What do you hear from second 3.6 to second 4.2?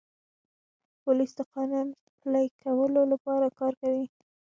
کوي.